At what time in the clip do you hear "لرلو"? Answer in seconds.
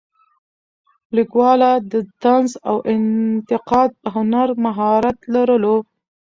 5.33-5.77